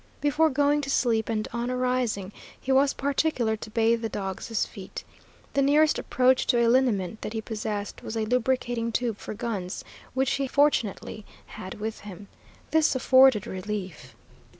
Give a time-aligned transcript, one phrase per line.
[0.19, 5.03] Before going to sleep, and on arising, he was particular to bathe the dogs' feet.
[5.53, 9.83] The nearest approach to a liniment that he possessed was a lubricating tube for guns,
[10.15, 12.29] which he fortunately had with him.
[12.71, 14.15] This afforded relief.